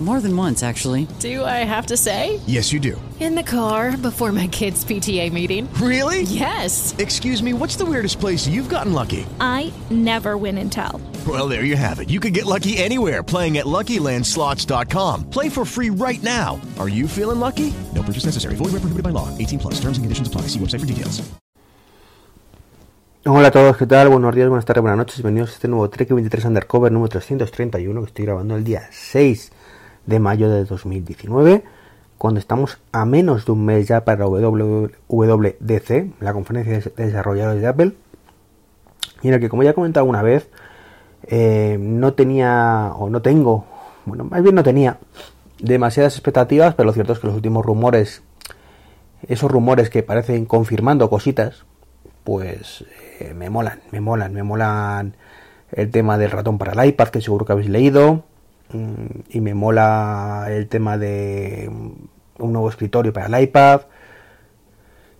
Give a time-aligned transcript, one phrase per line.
[0.00, 1.08] More than once, actually.
[1.18, 2.38] Do I have to say?
[2.46, 3.00] Yes, you do.
[3.18, 5.68] In the car before my kids' PTA meeting.
[5.74, 6.22] Really?
[6.22, 6.94] Yes.
[6.98, 9.26] Excuse me, what's the weirdest place you've gotten lucky?
[9.40, 11.00] I never win and tell.
[11.26, 12.10] Well, there you have it.
[12.10, 15.30] You can get lucky anywhere playing at LuckyLandSlots.com.
[15.30, 16.60] Play for free right now.
[16.78, 17.74] Are you feeling lucky?
[17.92, 18.54] No purchase necessary.
[18.54, 19.36] Void where prohibited by law.
[19.36, 19.74] 18 plus.
[19.80, 20.42] Terms and conditions apply.
[20.42, 21.28] See website for details.
[23.26, 24.08] Hola a todos, ¿qué tal?
[24.08, 25.16] Buenos días, buenas tardes, buenas noches.
[25.16, 29.52] Bienvenidos a este nuevo Trek 23 Undercover número 331 que estoy grabando el día 6
[30.08, 31.62] de mayo de 2019,
[32.16, 37.68] cuando estamos a menos de un mes ya para WWDC, la conferencia de desarrolladores de
[37.68, 37.92] Apple,
[39.20, 40.48] y en el que, como ya he comentado una vez,
[41.24, 43.66] eh, no tenía, o no tengo,
[44.06, 44.96] bueno, más bien no tenía
[45.60, 48.22] demasiadas expectativas, pero lo cierto es que los últimos rumores,
[49.28, 51.66] esos rumores que parecen confirmando cositas,
[52.24, 52.86] pues
[53.20, 55.16] eh, me molan, me molan, me molan
[55.72, 58.24] el tema del ratón para el iPad, que seguro que habéis leído,
[58.72, 61.70] y me mola el tema de
[62.38, 63.82] un nuevo escritorio para el iPad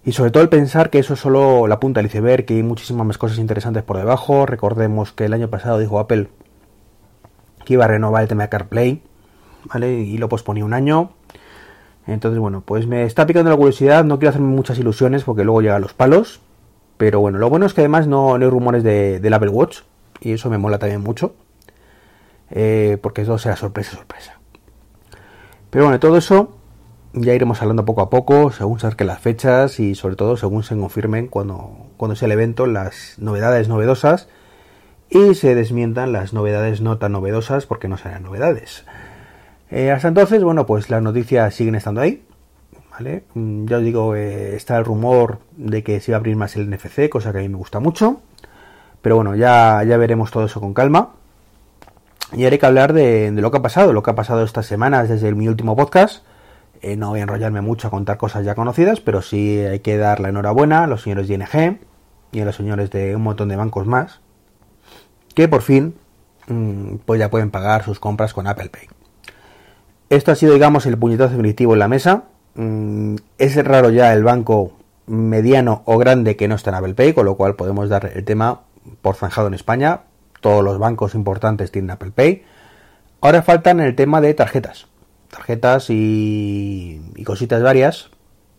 [0.09, 2.63] y sobre todo el pensar que eso es solo la punta del iceberg, que hay
[2.63, 4.47] muchísimas más cosas interesantes por debajo.
[4.47, 6.29] Recordemos que el año pasado dijo Apple
[7.67, 9.03] que iba a renovar el tema de CarPlay,
[9.65, 10.01] ¿vale?
[10.01, 11.11] Y lo posponía un año.
[12.07, 15.61] Entonces, bueno, pues me está picando la curiosidad, no quiero hacerme muchas ilusiones porque luego
[15.61, 16.41] llegan los palos.
[16.97, 19.81] Pero bueno, lo bueno es que además no, no hay rumores de, del Apple Watch
[20.23, 21.35] y eso me mola también mucho.
[22.51, 24.39] Eh, porque eso sea sorpresa, sorpresa.
[25.71, 26.55] Pero bueno, todo eso
[27.13, 30.77] ya iremos hablando poco a poco, según se las fechas y sobre todo según se
[30.77, 34.29] confirmen cuando, cuando el evento las novedades novedosas
[35.11, 38.85] y se desmientan las novedades no tan novedosas porque no serán novedades.
[39.71, 42.23] Eh, hasta entonces, bueno, pues las noticias siguen estando ahí.
[42.91, 43.25] ¿vale?
[43.35, 46.57] Mm, ya os digo, eh, está el rumor de que se va a abrir más
[46.57, 48.21] el NFC, cosa que a mí me gusta mucho.
[49.03, 51.15] Pero bueno, ya, ya veremos todo eso con calma.
[52.33, 55.09] Y haré que hablar de, lo que ha pasado, lo que ha pasado estas semanas
[55.09, 56.25] desde mi último podcast.
[56.81, 59.97] Eh, no voy a enrollarme mucho a contar cosas ya conocidas, pero sí hay que
[59.97, 61.81] dar la enhorabuena a los señores de ING
[62.31, 64.21] y a los señores de un montón de bancos más,
[65.35, 65.95] que por fin
[66.47, 68.89] mm, pues ya pueden pagar sus compras con Apple Pay.
[70.11, 72.25] Esto ha sido, digamos, el puñetazo definitivo en la mesa.
[72.55, 74.73] Mm, es raro ya el banco
[75.07, 78.25] mediano o grande que no está en Apple Pay, con lo cual podemos dar el
[78.25, 78.61] tema
[79.03, 80.03] por zanjado en España,
[80.41, 82.45] todos los bancos importantes tienen Apple Pay.
[83.21, 84.87] Ahora faltan el tema de tarjetas.
[85.31, 88.11] Tarjetas y, cositas varias,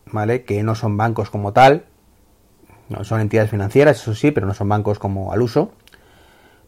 [0.06, 0.44] ¿vale?
[0.44, 1.84] Que no son bancos como tal.
[2.88, 5.72] No son entidades financieras, eso sí, pero no son bancos como al uso.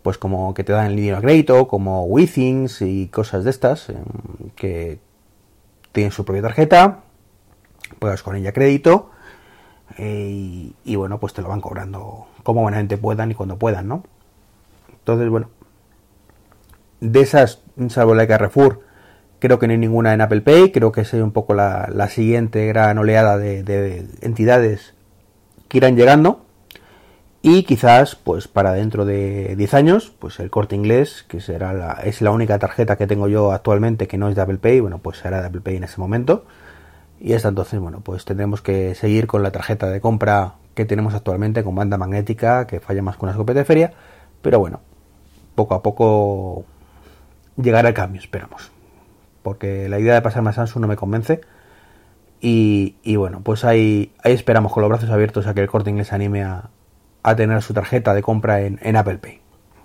[0.02, 3.88] Pues como que te dan el dinero a crédito, como Withings y cosas de estas,
[3.90, 3.96] em,
[4.56, 4.98] que
[5.92, 7.02] tienen su propia tarjeta,
[8.00, 9.10] puedes con ella crédito,
[9.98, 13.86] eh, y, y, bueno, pues te lo van cobrando como buenamente puedan y cuando puedan,
[13.86, 14.02] ¿no?
[15.02, 15.50] Entonces, bueno,
[17.00, 18.80] de esas, salvo la de Carrefour,
[19.40, 22.68] creo que no hay ninguna en Apple Pay, creo que es un poco la, siguiente
[22.68, 24.94] gran oleada de, entidades
[25.68, 26.46] que irán llegando.
[27.44, 31.94] Y quizás, pues para dentro de 10 años, pues el corte inglés, que será la,
[32.04, 34.98] es la única tarjeta que tengo yo actualmente que no es de Apple Pay, bueno,
[34.98, 36.44] pues será de Apple Pay en ese momento.
[37.18, 41.14] Y hasta entonces, bueno, pues tendremos que seguir con la tarjeta de compra que tenemos
[41.14, 43.92] actualmente con banda magnética, que falla más que una escopeta de feria.
[44.40, 44.82] Pero bueno,
[45.54, 46.64] poco a poco
[47.56, 48.70] llegará el cambio, esperamos.
[49.42, 51.40] Porque la idea de pasarme a Samsung no me convence.
[52.44, 56.12] Y, bueno, pues ahí, ahí esperamos con los brazos abiertos a que el corte inglés
[56.12, 56.70] anime a,
[57.36, 59.40] tener su tarjeta de compra en, Apple Pay.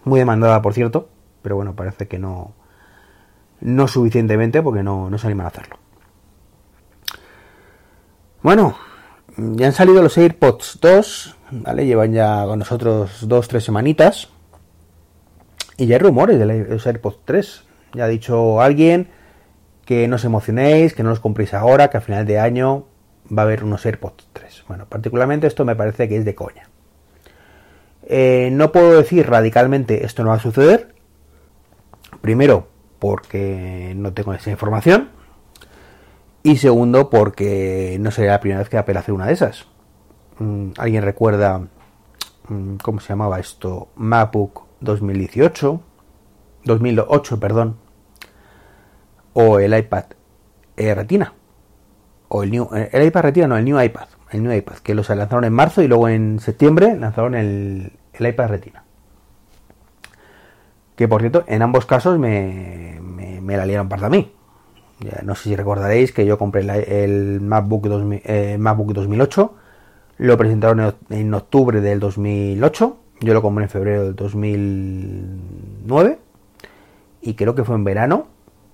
[0.05, 1.09] Muy demandada, por cierto,
[1.43, 2.53] pero bueno, parece que no,
[3.61, 5.77] no suficientemente porque no, no se animan a hacerlo.
[8.41, 8.75] Bueno,
[9.37, 11.85] ya han salido los AirPods 2, ¿vale?
[11.85, 14.29] Llevan ya con nosotros dos, tres semanitas.
[15.77, 17.63] Y ya hay rumores de los AirPods 3.
[17.93, 19.09] Ya ha dicho alguien
[19.85, 22.87] que no os emocionéis, que no los compréis ahora, que a final de año
[23.35, 24.65] va a haber unos AirPods 3.
[24.67, 26.67] Bueno, particularmente esto me parece que es de coña.
[28.03, 30.95] Eh, no puedo decir radicalmente esto no va a suceder.
[32.21, 32.67] Primero,
[32.99, 35.09] porque no tengo esa información.
[36.43, 39.67] Y segundo, porque no sería la primera vez que Apple hace una de esas.
[40.39, 41.59] Mm, ¿Alguien recuerda
[42.47, 43.89] mm, cómo se llamaba esto?
[43.95, 45.81] MacBook 2018,
[46.63, 47.77] 2008, perdón,
[49.33, 50.05] o el iPad
[50.75, 51.33] Retina,
[52.27, 54.93] o el, new, eh, el iPad Retina, no, el New iPad, el New iPad, que
[54.93, 58.83] los lanzaron en marzo y luego en septiembre lanzaron el, el iPad Retina.
[60.95, 64.33] Que por cierto, en ambos casos me, me, la liaron para mí.
[65.23, 67.87] no sé si recordaréis que yo compré el, MacBook,
[68.25, 69.55] eh, MacBook 2008,
[70.17, 72.97] Lo presentaron en octubre del 2008.
[73.19, 76.19] Yo lo compré en febrero del 2009.
[77.21, 78.27] Y creo que fue en verano,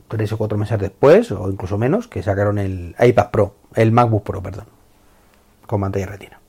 [0.08, 4.24] tres o cuatro meses después, o incluso menos, que sacaron el iPad Pro, el MacBook
[4.24, 4.66] Pro, perdón,
[5.66, 6.40] con pantalla retina.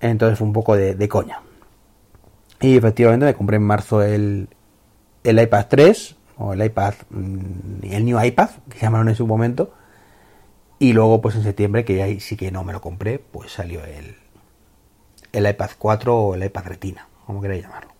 [0.00, 1.40] Entonces fue un poco de, coña.
[2.60, 4.48] Y efectivamente me compré en marzo el,
[5.22, 9.72] el iPad 3, o el iPad, mm, el New iPad, que llamaron en su momento.
[10.78, 13.84] Y luego, pues en septiembre, que ahí sí que no me lo compré, pues salió
[13.84, 14.16] el,
[15.38, 17.92] el iPad 4 o el iPad Retina, como queráis llamarlo.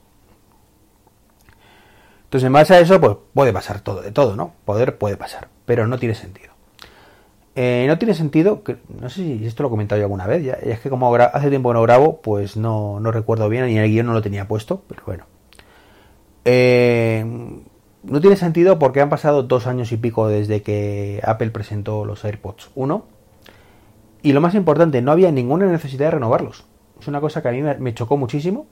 [2.25, 4.53] Entonces, en base a eso, pues puede pasar todo, de todo, ¿no?
[4.65, 6.53] Poder puede pasar, pero no tiene sentido.
[7.55, 10.45] Eh, no tiene sentido, que, no sé si esto lo he comentado yo alguna vez,
[10.45, 13.89] ya, es que como hace tiempo no grabo, pues no, no recuerdo bien, ni el
[13.91, 15.25] guion no lo tenía puesto, pero bueno.
[16.45, 17.25] Eh,
[18.05, 22.25] no tiene sentido porque han pasado dos años y pico desde que Apple presentó los
[22.25, 23.05] AirPods 1.
[24.23, 26.65] Y lo más importante, no había ninguna necesidad de renovarlos.
[27.01, 28.67] Es una cosa que a mí me chocó muchísimo.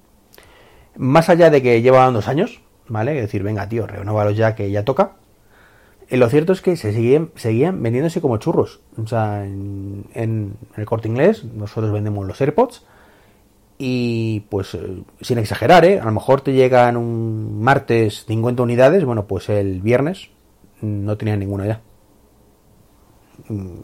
[0.97, 3.15] Más allá de que llevaban dos años, ¿vale?
[3.15, 5.17] Decir, venga, tío, renóvalos ya que ya toca.
[6.09, 8.81] Eh, lo cierto es que se seguían, seguían vendiéndose como churros.
[8.97, 12.85] O sea, en, el corte inglés nosotros vendemos los AirPods
[13.79, 16.01] y pues eh, sin exagerar, ¿eh?
[16.01, 20.31] A lo mejor te llegan un martes 50 unidades, bueno, pues el viernes
[20.81, 21.81] no tenía ninguna ya.
[23.49, 23.81] Mm,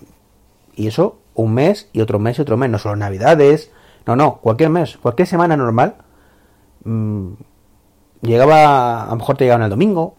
[0.76, 3.70] y eso un mes y otro mes y otro mes, no solo navidades,
[4.06, 5.96] no, no, cualquier mes, cualquier semana normal.
[6.84, 7.32] Mm,
[8.22, 10.16] llegaba, a lo mejor te llegaban el domingo,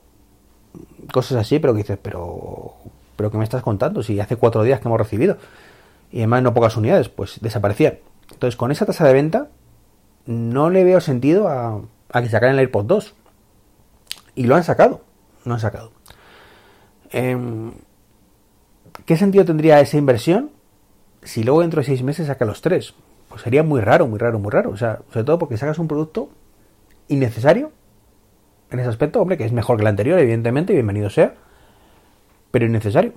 [1.12, 2.76] cosas así, pero que dices, pero,
[3.16, 4.04] pero ¿qué me estás contando?
[4.04, 5.38] Si hace cuatro días que hemos recibido
[6.12, 8.00] y además no pocas unidades, pues desaparecían.
[8.32, 9.50] Entonces, con esa tasa de venta,
[10.26, 11.82] no le veo sentido a,
[12.14, 13.16] que sacaran el AirPod 2.
[14.36, 15.02] Y lo han sacado,
[15.46, 15.92] no han sacado.
[17.12, 17.74] Em,
[19.06, 20.52] ¿Qué sentido tendría esa inversión
[21.24, 22.94] si luego dentro de seis meses saca los tres?
[23.34, 24.70] Pues sería muy raro, muy raro, muy raro.
[24.70, 26.30] O sea, sobre todo porque sacas un producto
[27.08, 27.72] innecesario
[28.70, 31.34] en ese aspecto, hombre, que es mejor que el anterior, evidentemente, bienvenido sea,
[32.52, 33.14] pero innecesario.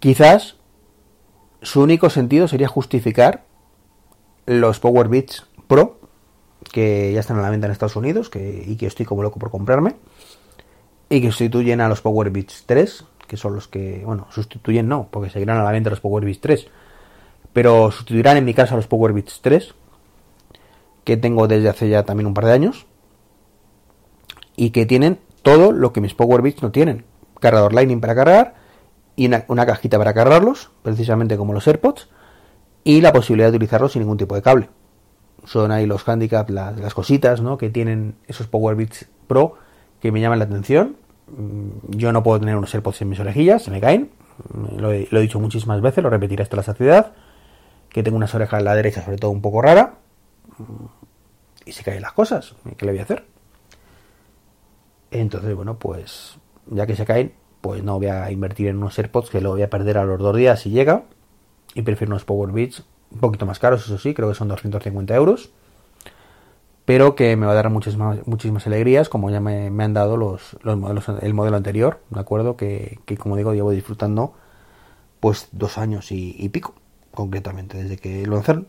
[0.00, 0.56] Quizás
[1.62, 3.44] su único sentido sería justificar
[4.46, 6.00] los Power Beats Pro,
[6.72, 9.38] que ya están a la venta en Estados Unidos que, y que estoy como loco
[9.38, 9.94] por comprarme,
[11.08, 15.06] y que sustituyen a los Power Beats 3, que son los que, bueno, sustituyen no,
[15.08, 16.68] porque seguirán a la venta los Power Beats 3,
[17.54, 19.74] pero sustituirán en mi caso a los Power Beats 3,
[21.04, 22.86] que tengo desde hace ya también un par de años,
[24.56, 27.04] y que tienen todo lo que mis Power Beats no tienen.
[27.40, 28.54] Cargador Lightning para cargar,
[29.16, 32.08] y una, cajita para cargarlos, precisamente como los AirPods,
[32.82, 34.68] y la posibilidad de utilizarlos sin ningún tipo de cable.
[35.44, 37.56] Son ahí los handicaps, las, cositas ¿no?
[37.56, 39.54] que tienen esos Power Beats Pro
[40.00, 40.96] que me llaman la atención.
[41.28, 44.10] Mm, yo no puedo tener unos AirPods en mis orejillas, se me caen.
[44.52, 47.12] Mm, lo he, dicho muchísimas veces, lo repetiré hasta la saciedad.
[47.94, 49.94] Que tengo unas orejas a la derecha, sobre todo un poco rara.
[51.64, 52.54] Y se caen las cosas.
[52.76, 53.24] ¿Qué le voy a hacer?
[55.10, 56.36] Entonces, bueno, pues
[56.66, 57.32] ya que se caen,
[57.62, 60.18] pues no voy a invertir en unos AirPods que lo voy a perder a los
[60.18, 61.04] dos días si llega
[61.74, 65.14] y prefiero unos Power Beats un poquito más caros, eso sí, creo que son 250
[65.14, 65.50] euros,
[66.84, 70.56] pero que me va a dar muchísimas, muchísimas alegrías, como ya me, han dado los,
[70.62, 72.56] los, modelos, el modelo anterior, ¿de acuerdo?
[72.56, 74.34] Que, como digo, llevo disfrutando
[75.20, 76.74] pues dos años y, pico,
[77.14, 78.68] concretamente, desde que lo lanzaron.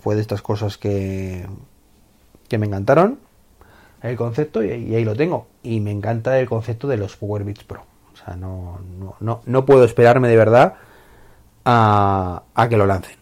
[0.00, 1.46] Fue de estas cosas que,
[2.48, 3.18] que me encantaron
[4.02, 5.46] el concepto y, ahí lo tengo.
[5.62, 7.84] Y me encanta el concepto de los Power Beats Pro.
[8.12, 10.74] O sea, no, no, no, no puedo esperarme de verdad
[11.64, 13.16] a, que lo lancen.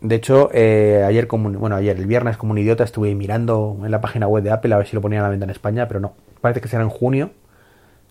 [0.00, 3.90] De hecho, eh, ayer, como, bueno, ayer, el viernes, como un idiota, estuve mirando en
[3.90, 5.88] la página web de Apple a ver si lo ponían a la venta en España,
[5.88, 6.14] pero no.
[6.40, 7.30] Parece que será en junio,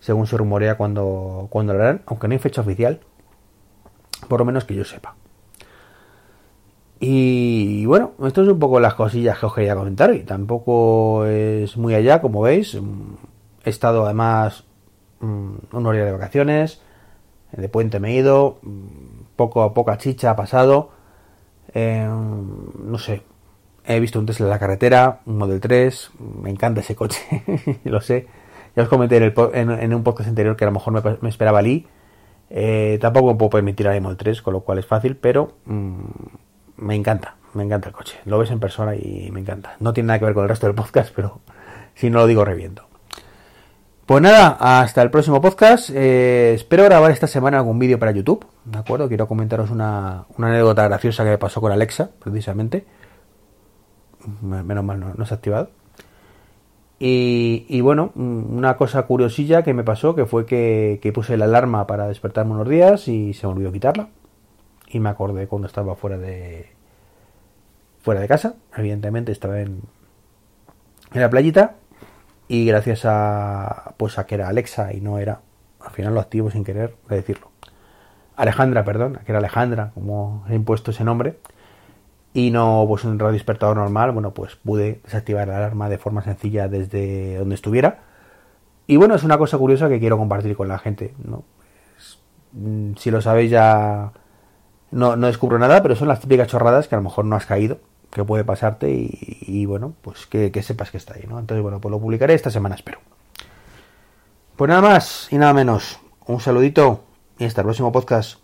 [0.00, 3.00] según se rumorea cuando, cuando lo harán, aunque no hay fecha oficial,
[4.26, 5.14] por lo menos que yo sepa.
[7.00, 11.76] Y, bueno, esto es un poco las cosillas que os quería comentar y tampoco es
[11.76, 12.78] muy allá, como veis.
[13.64, 14.64] He estado además
[15.20, 16.80] mm, un horario de vacaciones,
[17.52, 18.58] de puente me he ido,
[19.36, 20.90] poco a poca chicha ha pasado,
[21.72, 23.22] eh, no sé,
[23.84, 26.10] he visto un Tesla en la carretera, un Model 3,
[26.42, 27.20] me encanta ese coche,
[27.84, 28.26] lo sé,
[28.76, 31.86] ya os comenté en, un podcast anterior que a lo mejor me, esperaba Lee,
[32.50, 36.00] eh, tampoco puedo permitir el Model 3, con lo cual es fácil, pero mm,
[36.78, 40.08] me encanta, me encanta el coche, lo ves en persona y me encanta, no tiene
[40.08, 41.40] nada que ver con el resto del podcast, pero
[41.94, 42.86] si no lo digo reviento.
[44.06, 45.88] Pues nada, hasta el próximo podcast.
[45.88, 48.44] Eh, espero grabar esta semana algún vídeo para YouTube.
[48.66, 49.08] ¿De acuerdo?
[49.08, 52.84] Quiero comentaros una, anécdota graciosa que me pasó con Alexa, precisamente.
[54.42, 55.70] Menos mal no, se ha activado.
[56.98, 62.08] Y, bueno, una cosa curiosilla que me pasó que fue que, puse la alarma para
[62.08, 64.08] despertarme unos días y se me olvidó quitarla.
[64.88, 66.72] y me acordé cuando estaba fuera de
[68.00, 69.80] fuera de casa, evidentemente estaba en,
[71.12, 71.76] en la playita.
[72.48, 75.40] Y gracias a pues a que era Alexa y no era
[75.80, 77.50] al final lo activo sin querer de decirlo.
[78.36, 81.38] Alejandra perdón que era Alejandra como he impuesto ese nombre
[82.34, 86.22] y no pues un radio despertador normal bueno pues pude desactivar la alarma de forma
[86.22, 88.00] sencilla desde donde estuviera
[88.86, 91.44] y bueno es una cosa curiosa que quiero compartir con la gente no
[92.52, 94.12] mm, si lo sabéis ya
[94.90, 97.46] no, no descubro nada pero son las típicas chorradas que a lo mejor no has
[97.46, 97.78] caído
[98.14, 101.38] que puede pasarte y, bueno, pues que, que, sepas que está ahí, ¿no?
[101.38, 103.00] Entonces, bueno, pues lo publicaré esta semana, espero.
[104.56, 105.98] Pues nada más y nada menos.
[106.26, 107.02] Un saludito
[107.38, 108.43] y hasta el próximo podcast.